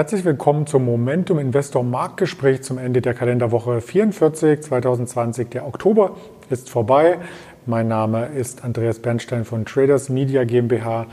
[0.00, 5.50] Herzlich willkommen zum Momentum Investor Marktgespräch zum Ende der Kalenderwoche 44 2020.
[5.50, 6.16] Der Oktober
[6.48, 7.18] ist vorbei.
[7.66, 11.06] Mein Name ist Andreas Bernstein von Traders Media GmbH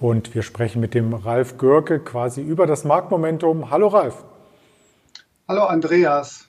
[0.00, 3.70] und wir sprechen mit dem Ralf Görke quasi über das Marktmomentum.
[3.70, 4.24] Hallo Ralf.
[5.46, 6.48] Hallo Andreas.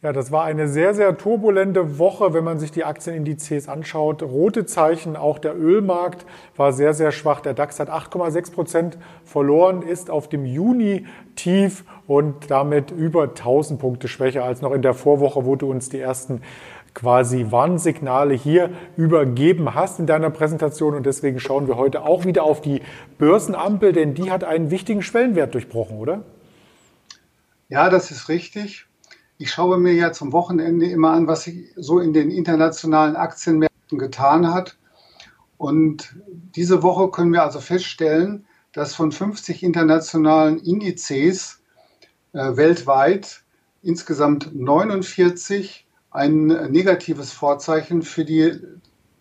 [0.00, 4.22] Ja, das war eine sehr, sehr turbulente Woche, wenn man sich die Aktienindizes anschaut.
[4.22, 6.24] Rote Zeichen, auch der Ölmarkt
[6.56, 7.40] war sehr, sehr schwach.
[7.40, 14.06] Der DAX hat 8,6 Prozent verloren, ist auf dem Juni-Tief und damit über 1000 Punkte
[14.06, 16.42] schwächer als noch in der Vorwoche, wo du uns die ersten
[16.94, 20.94] quasi Warnsignale hier übergeben hast in deiner Präsentation.
[20.94, 22.82] Und deswegen schauen wir heute auch wieder auf die
[23.18, 26.22] Börsenampel, denn die hat einen wichtigen Schwellenwert durchbrochen, oder?
[27.68, 28.86] Ja, das ist richtig.
[29.40, 33.96] Ich schaue mir ja zum Wochenende immer an, was sich so in den internationalen Aktienmärkten
[33.96, 34.76] getan hat.
[35.56, 36.16] Und
[36.56, 41.62] diese Woche können wir also feststellen, dass von 50 internationalen Indizes
[42.32, 43.44] äh, weltweit
[43.80, 48.58] insgesamt 49 ein negatives Vorzeichen für die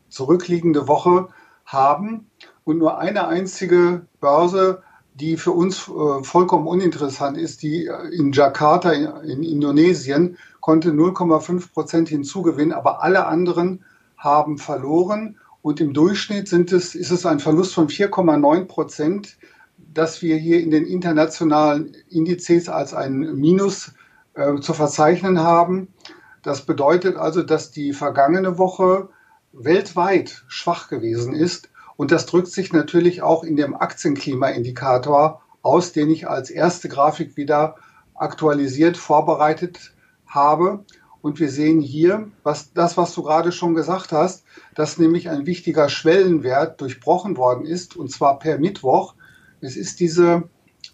[0.10, 1.28] zurückliegende Woche
[1.64, 2.32] haben
[2.64, 4.82] und nur eine einzige Börse
[5.20, 11.74] die für uns äh, vollkommen uninteressant ist, die äh, in Jakarta in, Indonesien konnte 0,5
[11.74, 13.84] Prozent hinzugewinnen, aber alle anderen
[14.16, 19.38] haben verloren und im Durchschnitt sind es, ist es ein Verlust von 4,9 Prozent,
[19.78, 23.94] dass wir hier in den internationalen Indizes als ein Minus
[24.36, 25.88] äh, zu verzeichnen haben.
[26.44, 29.10] Das bedeutet also, dass die vergangene Woche
[29.52, 36.10] weltweit schwach gewesen ist und das drückt sich natürlich auch in dem Aktienklimaindikator aus, den
[36.12, 37.76] ich als erste Grafik wieder
[38.14, 39.94] aktualisiert vorbereitet
[40.28, 40.86] habe.
[41.22, 45.48] Und wir sehen hier, was, das, was du gerade schon gesagt hast, dass nämlich ein
[45.48, 49.16] wichtiger Schwellenwert durchbrochen worden ist, und zwar per Mittwoch.
[49.60, 50.44] Es ist diese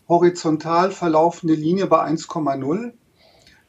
[0.07, 2.93] horizontal verlaufende Linie bei 1,0.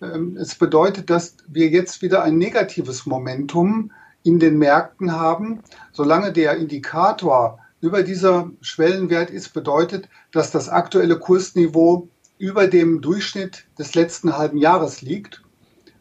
[0.01, 3.91] Ähm, es bedeutet, dass wir jetzt wieder ein negatives Momentum
[4.25, 5.61] in den Märkten haben.
[5.93, 12.09] Solange der Indikator über dieser Schwellenwert ist, bedeutet, dass das aktuelle Kursniveau
[12.39, 15.43] über dem Durchschnitt des letzten halben Jahres liegt,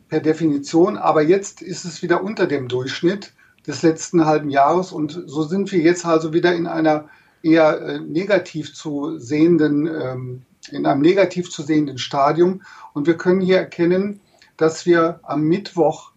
[0.09, 0.97] per Definition.
[0.97, 3.33] Aber jetzt ist es wieder unter dem Durchschnitt
[3.67, 7.09] des letzten halben Jahres und so sind wir jetzt also wieder in einer
[7.44, 10.41] eher äh, negativ zu sehenden, ähm,
[10.72, 12.62] in einem negativ zu sehenden Stadium.
[12.94, 14.22] Und wir können hier erkennen,
[14.57, 16.12] dass wir am Mittwoch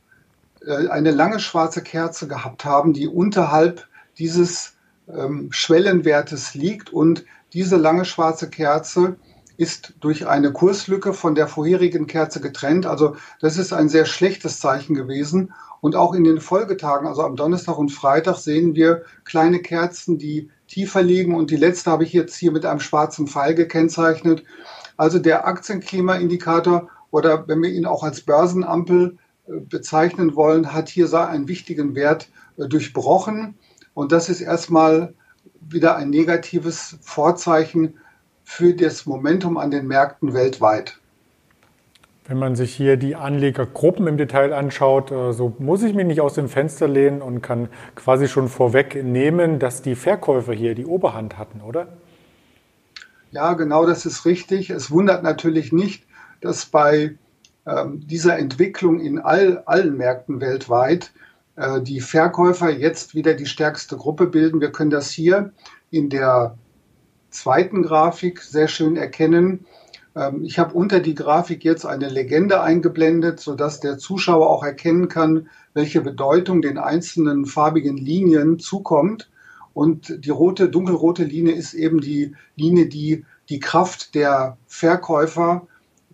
[0.67, 3.87] eine lange schwarze Kerze gehabt haben, die unterhalb
[4.19, 4.75] dieses
[5.09, 6.93] ähm, Schwellenwertes liegt.
[6.93, 9.17] Und diese lange schwarze Kerze
[9.57, 12.87] ist durch eine Kurslücke von der vorherigen Kerze getrennt.
[12.87, 15.53] Also das ist ein sehr schlechtes Zeichen gewesen.
[15.81, 20.51] Und auch in den Folgetagen, also am Donnerstag und Freitag, sehen wir kleine Kerzen, die
[20.69, 21.35] tiefer liegen.
[21.35, 24.43] Und die letzte habe ich jetzt hier mit einem schwarzen Pfeil gekennzeichnet.
[24.97, 31.49] Also der Aktienklimaindikator oder wenn wir ihn auch als Börsenampel bezeichnen wollen, hat hier einen
[31.49, 33.55] wichtigen Wert äh, durchbrochen.
[33.95, 35.15] Und das ist erstmal
[35.61, 37.95] wieder ein negatives Vorzeichen
[38.45, 40.99] für das Momentum an den Märkten weltweit.
[42.29, 46.21] Wenn man sich hier die Anlegergruppen im Detail anschaut, äh, so muss ich mich nicht
[46.21, 51.39] aus dem Fenster lehnen und kann quasi schon vorwegnehmen, dass die Verkäufer hier die Oberhand
[51.39, 51.89] hatten, oder?
[53.31, 54.71] Ja, genau, das ist richtig.
[54.71, 56.05] Es wundert natürlich nicht,
[56.41, 57.17] dass bei
[57.95, 61.13] dieser Entwicklung in all, allen Märkten weltweit
[61.57, 64.61] äh, die Verkäufer jetzt wieder die stärkste Gruppe bilden.
[64.61, 65.53] Wir können das hier
[65.91, 66.57] in der
[67.31, 69.67] zweiten Grafik sehr schön erkennen.
[70.15, 75.09] Ähm, ich habe unter die Grafik jetzt eine Legende eingeblendet, sodass der Zuschauer auch erkennen
[75.09, 79.31] kann, welche Bedeutung den einzelnen farbigen Linien zukommt.
[79.75, 85.67] Und die rote, dunkelrote Linie ist eben die Linie, die die Kraft der Verkäufer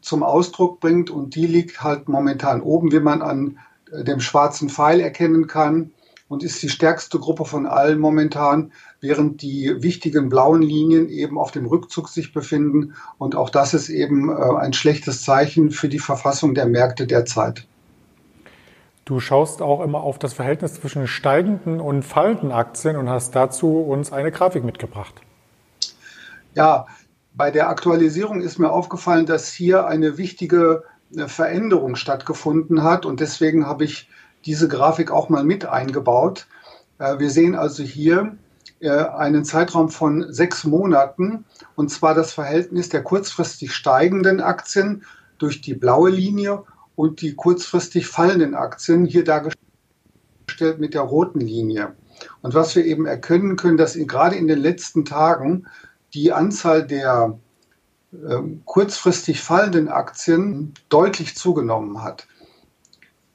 [0.03, 3.59] zum Ausdruck bringt und die liegt halt momentan oben, wie man an
[3.91, 5.93] äh, dem schwarzen Pfeil erkennen kann
[6.29, 11.51] und ist die stärkste Gruppe von allen momentan, während die wichtigen blauen Linien eben auf
[11.51, 12.95] dem Rückzug sich befinden.
[13.19, 17.67] Und auch das ist eben äh, ein schlechtes Zeichen für die Verfassung der Märkte derzeit.
[19.05, 23.81] Du schaust auch immer auf das Verhältnis zwischen steigenden und fallenden Aktien und hast dazu
[23.81, 25.15] uns eine Grafik mitgebracht.
[26.55, 26.87] Ja,
[27.35, 30.85] bei der Aktualisierung ist mir aufgefallen, dass hier eine wichtige
[31.17, 34.09] äh, Veränderung stattgefunden hat und deswegen habe ich
[34.45, 36.47] diese Grafik auch mal mit eingebaut.
[36.99, 38.37] Äh, wir sehen also hier
[38.81, 41.45] äh, einen Zeitraum von sechs Monaten
[41.75, 45.05] und zwar das Verhältnis der kurzfristig steigenden Aktien
[45.39, 46.65] durch die blaue Linie
[46.95, 49.59] und die kurzfristig fallenden Aktien hier dargestellt
[50.79, 51.95] mit der roten Linie.
[52.43, 55.67] Und was wir eben erkennen können, dass gerade in den letzten Tagen
[56.15, 57.39] die Anzahl der
[58.13, 62.27] ähm, kurzfristig fallenden Aktien deutlich zugenommen hat.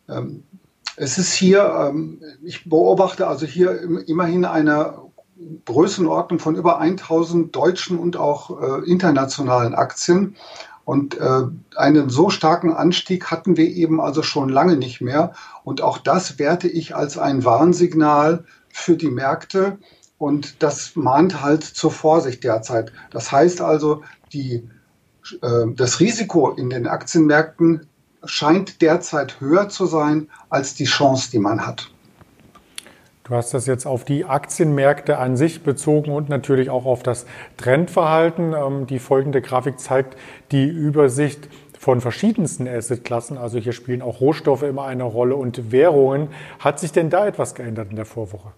[0.08, 0.44] Ähm,
[0.96, 4.96] es ist hier, ähm, ich beobachte also hier immerhin eine
[5.66, 10.36] Größenordnung von über 1000 deutschen und auch äh, internationalen Aktien.
[10.86, 11.42] Und äh,
[11.76, 15.34] einen so starken Anstieg hatten wir eben also schon lange nicht mehr.
[15.64, 19.80] Und auch das werte ich als ein Warnsignal für die Märkte.
[20.18, 22.92] Und das mahnt halt zur Vorsicht derzeit.
[23.12, 24.04] Das heißt also,
[24.34, 24.68] die,
[25.42, 27.88] äh, das Risiko in den Aktienmärkten
[28.24, 31.92] scheint derzeit höher zu sein als die Chance, die man hat.
[33.28, 37.26] Du hast das jetzt auf die Aktienmärkte an sich bezogen und natürlich auch auf das
[37.58, 38.54] Trendverhalten.
[38.54, 40.16] Ähm, die folgende Grafik zeigt
[40.52, 43.38] die Übersicht von verschiedensten Assetklassen.
[43.38, 46.30] Also hier spielen auch Rohstoffe immer eine Rolle und Währungen.
[46.60, 48.54] Hat sich denn da etwas geändert in der Vorwoche?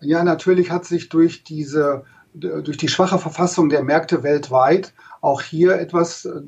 [0.00, 5.80] Ja, natürlich hat sich durch diese durch die schwache Verfassung der Märkte weltweit auch hier
[5.80, 6.42] etwas äh,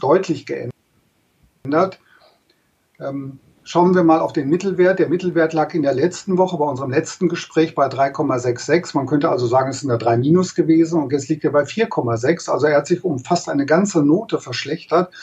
[0.00, 2.00] deutlich geändert.
[2.98, 4.98] Ähm, Schauen wir mal auf den Mittelwert.
[4.98, 8.90] Der Mittelwert lag in der letzten Woche bei unserem letzten Gespräch bei 3,66.
[8.92, 11.62] Man könnte also sagen, es sind da 3 Minus gewesen und jetzt liegt er bei
[11.62, 12.50] 4,6.
[12.50, 15.14] Also er hat sich um fast eine ganze Note verschlechtert,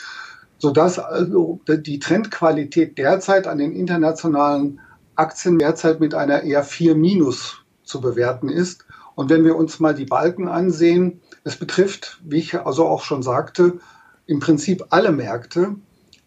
[0.58, 4.80] sodass also die Trendqualität derzeit an den internationalen
[5.14, 8.84] Aktien derzeit mit einer eher 4 Minus zu bewerten ist.
[9.14, 13.22] Und wenn wir uns mal die Balken ansehen, es betrifft, wie ich also auch schon
[13.22, 13.78] sagte,
[14.26, 15.76] im Prinzip alle Märkte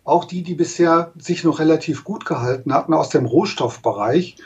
[0.05, 4.37] auch die, die bisher sich noch relativ gut gehalten hatten aus dem Rohstoffbereich,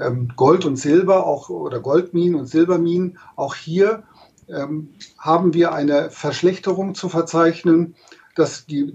[0.00, 4.04] ähm, Gold und Silber auch oder Goldminen und Silberminen, auch hier
[4.48, 7.94] ähm, haben wir eine Verschlechterung zu verzeichnen.
[8.34, 8.94] Dass die,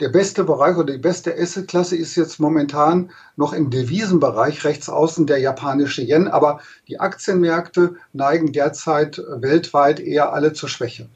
[0.00, 5.26] der beste Bereich oder die beste Assetklasse ist jetzt momentan noch im Devisenbereich rechts außen
[5.26, 11.08] der japanische Yen, aber die Aktienmärkte neigen derzeit weltweit eher alle zur Schwäche.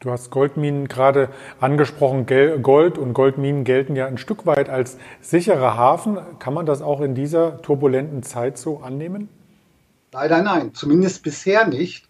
[0.00, 1.28] Du hast Goldminen gerade
[1.60, 2.24] angesprochen.
[2.62, 6.16] Gold und Goldminen gelten ja ein Stück weit als sicherer Hafen.
[6.38, 9.28] Kann man das auch in dieser turbulenten Zeit so annehmen?
[10.12, 12.08] Leider nein, zumindest bisher nicht.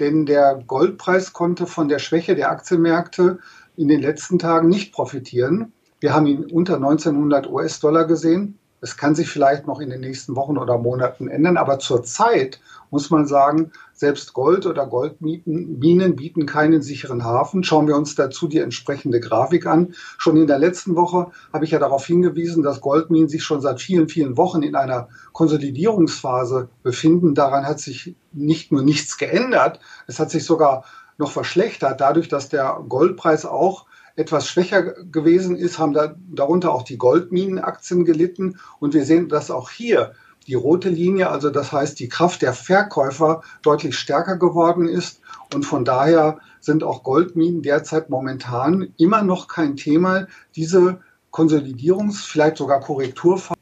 [0.00, 3.38] Denn der Goldpreis konnte von der Schwäche der Aktienmärkte
[3.78, 5.72] in den letzten Tagen nicht profitieren.
[6.00, 8.58] Wir haben ihn unter 1900 US-Dollar gesehen.
[8.80, 12.60] Es kann sich vielleicht noch in den nächsten Wochen oder Monaten ändern, aber zurzeit
[12.90, 17.64] muss man sagen, selbst Gold oder Goldminen bieten keinen sicheren Hafen.
[17.64, 19.94] Schauen wir uns dazu die entsprechende Grafik an.
[20.16, 23.80] Schon in der letzten Woche habe ich ja darauf hingewiesen, dass Goldminen sich schon seit
[23.80, 27.34] vielen, vielen Wochen in einer Konsolidierungsphase befinden.
[27.34, 30.84] Daran hat sich nicht nur nichts geändert, es hat sich sogar
[31.18, 33.86] noch verschlechtert, dadurch, dass der Goldpreis auch
[34.16, 38.58] etwas schwächer gewesen ist, haben da, darunter auch die Goldminenaktien gelitten.
[38.80, 40.12] Und wir sehen, dass auch hier
[40.48, 45.20] die rote Linie, also das heißt die Kraft der Verkäufer deutlich stärker geworden ist.
[45.54, 50.26] Und von daher sind auch Goldminen derzeit momentan immer noch kein Thema.
[50.56, 51.00] Diese
[51.30, 53.58] Konsolidierungs-, vielleicht sogar Korrekturphase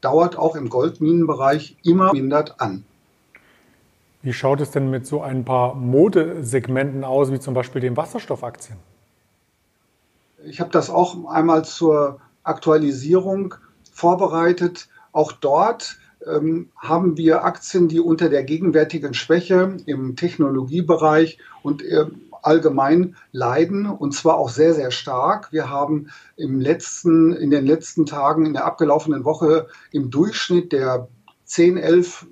[0.00, 2.84] dauert auch im Goldminenbereich immer mindert an.
[4.28, 8.76] Wie schaut es denn mit so ein paar Modesegmenten aus, wie zum Beispiel den Wasserstoffaktien?
[10.44, 13.54] Ich habe das auch einmal zur Aktualisierung
[13.90, 14.90] vorbereitet.
[15.12, 22.04] Auch dort ähm, haben wir Aktien, die unter der gegenwärtigen Schwäche im Technologiebereich und äh,
[22.42, 25.52] allgemein leiden und zwar auch sehr, sehr stark.
[25.52, 31.08] Wir haben im letzten, in den letzten Tagen, in der abgelaufenen Woche im Durchschnitt der
[31.46, 32.26] 10, 11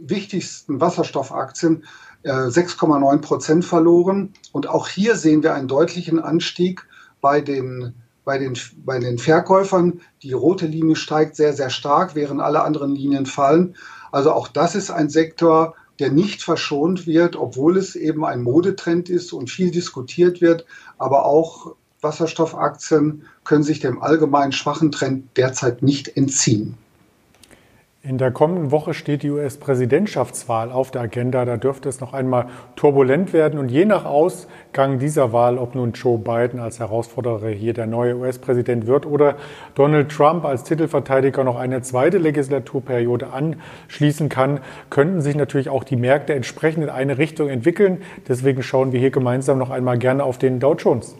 [0.00, 1.84] wichtigsten Wasserstoffaktien
[2.22, 4.32] äh, 6,9 Prozent verloren.
[4.52, 6.86] Und auch hier sehen wir einen deutlichen Anstieg
[7.20, 7.94] bei den
[8.28, 10.02] bei den, bei den Verkäufern.
[10.22, 13.74] Die rote Linie steigt sehr, sehr stark, während alle anderen Linien fallen.
[14.12, 19.08] Also auch das ist ein Sektor, der nicht verschont wird, obwohl es eben ein Modetrend
[19.08, 20.66] ist und viel diskutiert wird.
[20.98, 26.76] Aber auch Wasserstoffaktien können sich dem allgemein schwachen Trend derzeit nicht entziehen.
[28.08, 31.44] In der kommenden Woche steht die US-Präsidentschaftswahl auf der Agenda.
[31.44, 33.58] Da dürfte es noch einmal turbulent werden.
[33.58, 38.16] Und je nach Ausgang dieser Wahl, ob nun Joe Biden als Herausforderer hier der neue
[38.16, 39.36] US-Präsident wird oder
[39.74, 45.96] Donald Trump als Titelverteidiger noch eine zweite Legislaturperiode anschließen kann, könnten sich natürlich auch die
[45.96, 48.00] Märkte entsprechend in eine Richtung entwickeln.
[48.26, 51.14] Deswegen schauen wir hier gemeinsam noch einmal gerne auf den Dow Jones.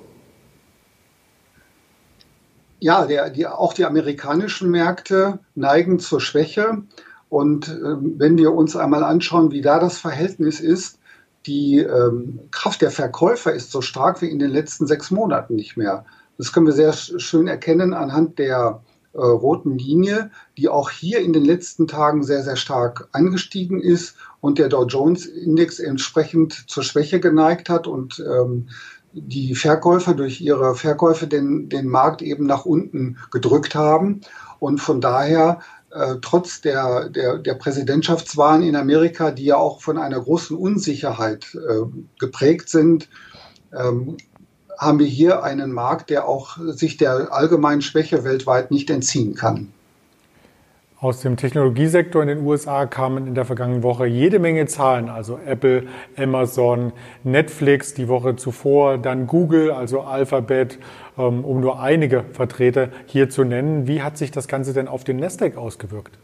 [2.80, 6.82] Ja, der, die, auch die amerikanischen Märkte neigen zur Schwäche.
[7.28, 10.98] Und äh, wenn wir uns einmal anschauen, wie da das Verhältnis ist,
[11.46, 15.76] die ähm, Kraft der Verkäufer ist so stark wie in den letzten sechs Monaten nicht
[15.76, 16.04] mehr.
[16.36, 18.82] Das können wir sehr schön erkennen anhand der
[19.12, 24.16] äh, roten Linie, die auch hier in den letzten Tagen sehr, sehr stark angestiegen ist
[24.40, 28.68] und der Dow Jones Index entsprechend zur Schwäche geneigt hat und ähm,
[29.12, 34.20] die Verkäufer durch ihre Verkäufe den, den Markt eben nach unten gedrückt haben.
[34.58, 35.60] Und von daher,
[35.90, 41.54] äh, trotz der, der, der Präsidentschaftswahlen in Amerika, die ja auch von einer großen Unsicherheit
[41.54, 41.86] äh,
[42.18, 43.08] geprägt sind,
[43.72, 44.16] ähm,
[44.78, 49.72] haben wir hier einen Markt, der auch sich der allgemeinen Schwäche weltweit nicht entziehen kann.
[51.00, 55.38] Aus dem Technologiesektor in den USA kamen in der vergangenen Woche jede Menge Zahlen, also
[55.46, 55.86] Apple,
[56.16, 60.80] Amazon, Netflix die Woche zuvor, dann Google, also Alphabet,
[61.16, 63.86] ähm, um nur einige Vertreter hier zu nennen.
[63.86, 66.18] Wie hat sich das Ganze denn auf den Nasdaq ausgewirkt?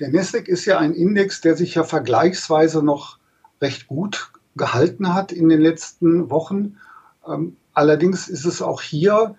[0.00, 3.18] Der Nasdaq ist ja ein Index, der sich ja vergleichsweise noch
[3.60, 6.78] recht gut gehalten hat in den letzten Wochen.
[7.28, 9.34] Ähm, allerdings ist es auch hier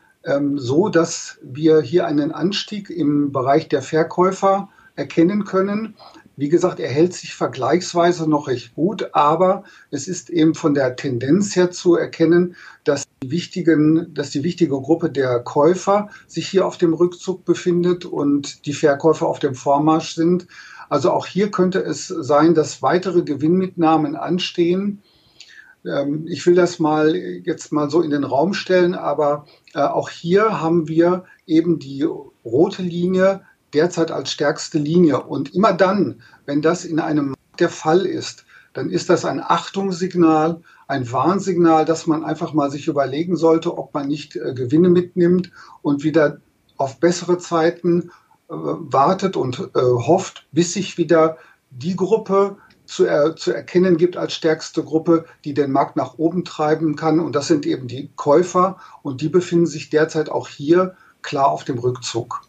[0.56, 5.96] so, dass wir hier einen Anstieg im Bereich der Verkäufer erkennen können.
[6.36, 10.96] Wie gesagt, er hält sich vergleichsweise noch recht gut, aber es ist eben von der
[10.96, 16.66] Tendenz her zu erkennen, dass die, wichtigen, dass die wichtige Gruppe der Käufer sich hier
[16.66, 20.48] auf dem Rückzug befindet und die Verkäufer auf dem Vormarsch sind.
[20.90, 25.04] Also auch hier könnte es sein, dass weitere Gewinnmitnahmen anstehen
[25.86, 30.10] ähm, ich will das mal jetzt mal so in den Raum stellen, aber äh, auch
[30.10, 32.06] hier haben wir eben die
[32.46, 33.42] rote Linie
[33.74, 35.22] derzeit als stärkste Linie.
[35.24, 40.62] Und immer dann, wenn das in einem der Fall ist, dann ist das ein Achtungssignal,
[40.88, 45.52] ein Warnsignal, dass man einfach mal sich überlegen sollte, ob man nicht äh, Gewinne mitnimmt
[45.82, 46.40] und wieder
[46.78, 48.10] auf bessere Zeiten
[48.50, 51.38] äh, wartet und äh, hofft, bis sich wieder
[51.70, 52.58] die Gruppe
[52.94, 57.20] zu, er, zu erkennen gibt als stärkste Gruppe, die den Markt nach oben treiben kann.
[57.20, 58.78] Und das sind eben die Käufer.
[59.02, 62.42] Und die befinden sich derzeit auch hier klar auf dem Rückzug.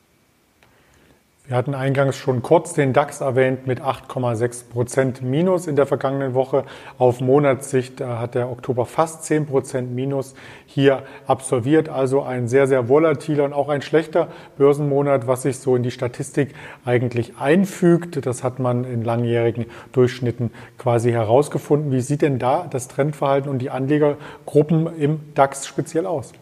[1.46, 6.32] Wir hatten eingangs schon kurz den DAX erwähnt mit 8,6 Prozent Minus in der vergangenen
[6.32, 6.64] Woche.
[6.96, 10.32] Auf Monatssicht äh, hat der Oktober fast 10 Prozent Minus
[10.64, 11.90] hier absolviert.
[11.90, 15.90] Also ein sehr, sehr volatiler und auch ein schlechter Börsenmonat, was sich so in die
[15.90, 16.54] Statistik
[16.86, 18.24] eigentlich einfügt.
[18.24, 21.92] Das hat man in langjährigen Durchschnitten quasi herausgefunden.
[21.92, 26.32] Wie sieht denn da das Trendverhalten und die Anlegergruppen im DAX speziell aus?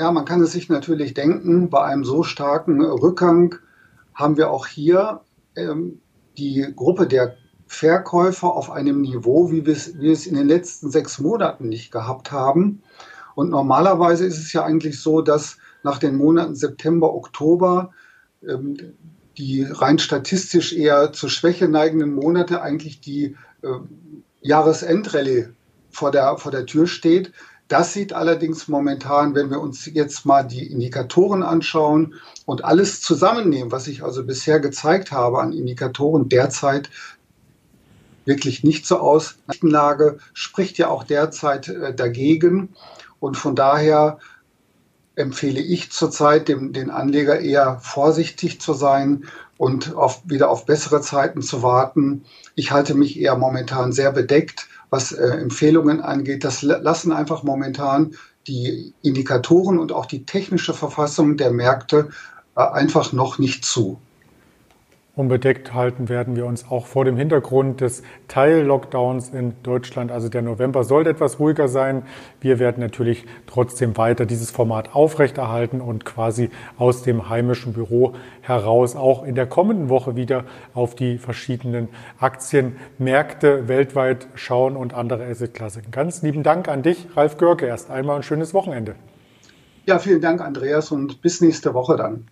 [0.00, 3.56] Ja, man kann es sich natürlich denken, bei einem so starken Rückgang
[4.14, 5.20] haben wir auch hier
[5.56, 6.00] ähm,
[6.38, 11.68] die Gruppe der Verkäufer auf einem Niveau, wie wir, es, in den letzten sechs Monaten
[11.68, 12.82] nicht gehabt haben.
[13.34, 17.90] Und normalerweise ist es ja eigentlich so, dass nach den Monaten September, Oktober
[18.46, 18.76] ähm,
[19.36, 23.68] die rein statistisch eher zur Schwäche neigenden Monate eigentlich die äh,
[24.40, 25.48] Jahresendrallye
[25.90, 27.32] vor der, vor der Tür steht.
[27.68, 33.72] Das sieht allerdings momentan, wenn wir uns jetzt mal die Indikatoren anschauen und alles zusammennehmen,
[33.72, 36.90] was ich also bisher gezeigt habe an Indikatoren derzeit
[38.26, 39.36] wirklich nicht so aus.
[39.62, 42.70] Die Lage spricht ja auch derzeit äh, dagegen
[43.20, 44.18] und von daher
[45.14, 49.24] empfehle ich zurzeit dem, den Anleger eher vorsichtig zu sein
[49.56, 52.24] und auf, wieder auf bessere Zeiten zu warten.
[52.56, 56.44] Ich halte mich eher momentan sehr bedeckt was äh, Empfehlungen angeht.
[56.44, 58.14] Das lassen einfach momentan
[58.46, 62.10] die Indikatoren und auch die technische Verfassung der Märkte
[62.56, 63.98] äh, einfach noch nicht zu.
[65.16, 70.10] Unbedeckt halten werden wir uns auch vor dem Hintergrund des Teil-Lockdowns in Deutschland.
[70.10, 72.02] Also der November sollte etwas ruhiger sein.
[72.40, 78.96] Wir werden natürlich trotzdem weiter dieses Format aufrechterhalten und quasi aus dem heimischen Büro heraus
[78.96, 85.84] auch in der kommenden Woche wieder auf die verschiedenen Aktienmärkte weltweit schauen und andere Assetklassen.
[85.92, 87.66] Ganz lieben Dank an dich, Ralf Görke.
[87.66, 88.96] Erst einmal ein schönes Wochenende.
[89.86, 92.26] Ja, vielen Dank, Andreas, und bis nächste Woche dann.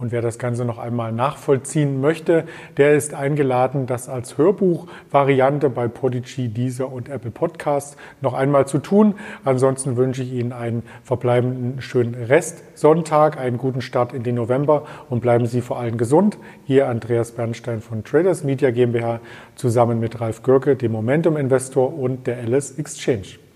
[0.00, 2.44] Und wer das Ganze noch einmal nachvollziehen möchte,
[2.78, 8.78] der ist eingeladen, das als Hörbuchvariante bei Podigy, Deezer und Apple Podcast noch einmal zu
[8.78, 9.16] tun.
[9.44, 15.20] Ansonsten wünsche ich Ihnen einen verbleibenden schönen Restsonntag, einen guten Start in den November und
[15.20, 16.38] bleiben Sie vor allem gesund.
[16.64, 19.20] Hier Andreas Bernstein von Traders Media GmbH
[19.54, 23.49] zusammen mit Ralf Görke, dem Momentum Investor und der Alice Exchange.